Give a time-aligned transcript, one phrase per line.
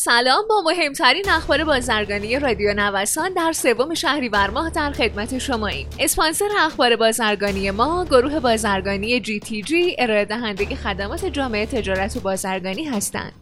[0.00, 5.88] سلام با مهمترین اخبار بازرگانی رادیو نوسان در سوم شهریور ماه در خدمت شماییم.
[5.98, 12.20] اسپانسر اخبار بازرگانی ما گروه بازرگانی جی تی جی ارائه دهنده خدمات جامعه تجارت و
[12.20, 13.32] بازرگانی هستند.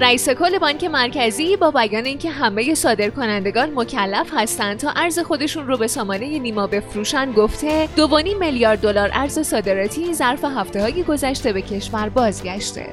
[0.00, 5.76] رئیس کل بانک مرکزی با بیان اینکه همه صادرکنندگان مکلف هستند تا ارز خودشون رو
[5.76, 8.00] به سامانه نیما بفروشن گفته 2.5
[8.40, 12.86] میلیارد دلار ارز صادراتی ظرف هفته های گذشته به کشور بازگشته.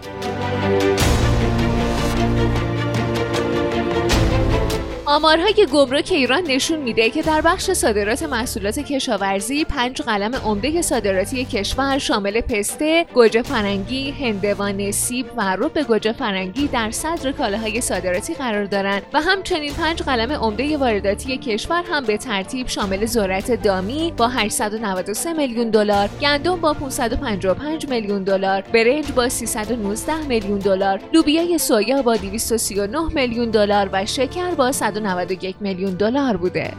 [5.09, 11.45] آمارهای گمرک ایران نشون میده که در بخش صادرات محصولات کشاورزی پنج قلم عمده صادراتی
[11.45, 18.33] کشور شامل پسته، گوجه فرنگی، هندوانه، سیب و رب گوجه فرنگی در صدر کالاهای صادراتی
[18.33, 24.13] قرار دارند و همچنین پنج قلم عمده وارداتی کشور هم به ترتیب شامل ذرت دامی
[24.17, 31.57] با 893 میلیون دلار، گندم با 555 میلیون دلار، برنج با 319 میلیون دلار، لوبیای
[31.57, 36.73] سویا با 239 میلیون دلار و شکر با 191 میلیون دلار بوده.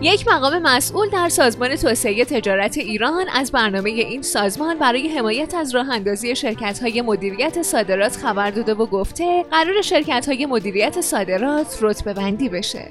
[0.00, 5.74] یک مقام مسئول در سازمان توسعه تجارت ایران از برنامه این سازمان برای حمایت از
[5.74, 11.78] راه اندازی شرکت های مدیریت صادرات خبر داده و گفته قرار شرکت های مدیریت صادرات
[11.82, 12.88] رتبه بندی بشه.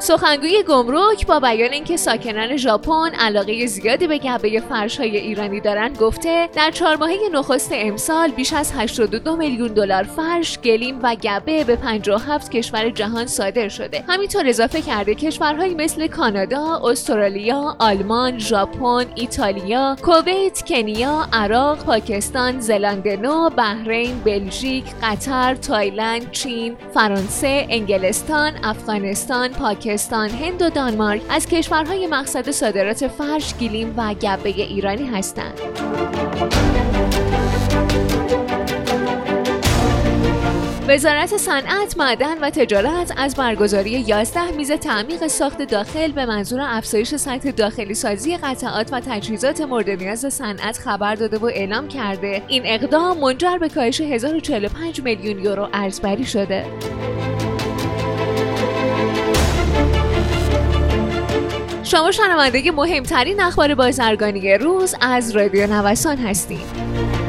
[0.00, 6.48] سخنگوی گمرک با بیان اینکه ساکنان ژاپن علاقه زیادی به گبه فرشهای ایرانی دارند گفته
[6.54, 11.76] در چهار ماهه نخست امسال بیش از 82 میلیون دلار فرش، گلیم و گبه به
[11.76, 14.04] 57 کشور جهان صادر شده.
[14.08, 23.08] همینطور اضافه کرده کشورهایی مثل کانادا، استرالیا، آلمان، ژاپن، ایتالیا، کویت، کنیا، عراق، پاکستان، زلاند
[23.08, 32.06] نو، بحرین، بلژیک، قطر، تایلند، چین، فرانسه، انگلستان، افغانستان، پاکستان هند و دانمارک از کشورهای
[32.06, 35.60] مقصد صادرات فرش، گلیم و گبه ایرانی هستند.
[40.88, 47.14] وزارت صنعت، معدن و تجارت از برگزاری 11 میز تعمیق ساخت داخل به منظور افزایش
[47.14, 52.62] سطح داخلی سازی قطعات و تجهیزات مورد نیاز صنعت خبر داده و اعلام کرده این
[52.64, 56.64] اقدام منجر به کاهش 1045 میلیون یورو ارزبری شده.
[61.88, 67.27] شما شنونده مهمترین اخبار بازرگانی روز از رادیو نوسان هستید.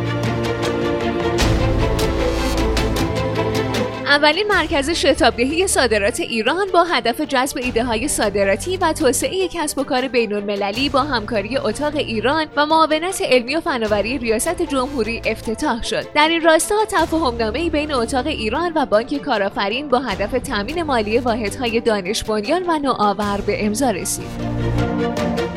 [4.10, 9.84] اولین مرکز شتابدهی صادرات ایران با هدف جذب ایده های صادراتی و توسعه کسب و
[9.84, 15.84] کار بین المللی با همکاری اتاق ایران و معاونت علمی و فناوری ریاست جمهوری افتتاح
[15.84, 16.14] شد.
[16.14, 21.80] در این راستا تفاهمنامه‌ای بین اتاق ایران و بانک کارآفرین با هدف تامین مالی واحدهای
[21.80, 25.49] دانش بنیان و نوآور به امضا رسید.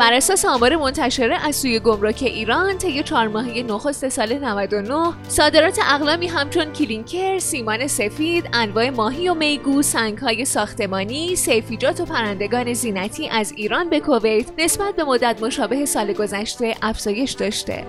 [0.00, 5.78] بر اساس آمار منتشره از سوی گمرک ایران طی چهار ماهه نخست سال 99 صادرات
[5.94, 13.28] اقلامی همچون کلینکر، سیمان سفید، انواع ماهی و میگو، سنگهای ساختمانی، سیفیجات و پرندگان زینتی
[13.28, 17.86] از ایران به کویت نسبت به مدت مشابه سال گذشته افزایش داشته.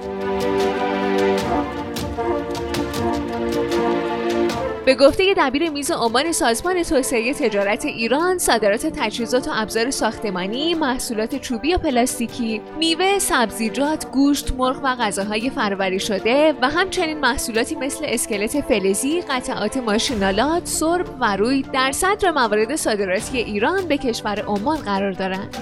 [4.86, 11.36] به گفته دبیر میز عمان سازمان توسعه تجارت ایران صادرات تجهیزات و ابزار ساختمانی محصولات
[11.36, 18.06] چوبی و پلاستیکی میوه سبزیجات گوشت مرغ و غذاهای فرآوری شده و همچنین محصولاتی مثل
[18.08, 24.78] اسکلت فلزی قطعات ماشینالات سرب و روی در صدر موارد صادراتی ایران به کشور عمان
[24.78, 25.58] قرار دارند.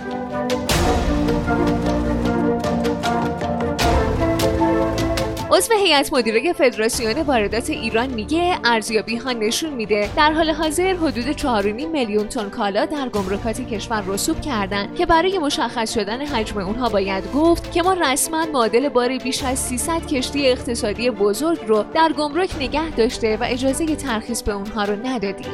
[5.60, 11.38] عضو هیئت مدیره فدراسیون واردات ایران میگه ارزیابی ها نشون میده در حال حاضر حدود
[11.38, 16.90] 4.5 میلیون تن کالا در گمرکات کشور رسوب کردن که برای مشخص شدن حجم اونها
[16.90, 22.12] باید گفت که ما رسما معادل بار بیش از 300 کشتی اقتصادی بزرگ رو در
[22.18, 25.54] گمرک نگه داشته و اجازه ترخیص به اونها رو ندادیم.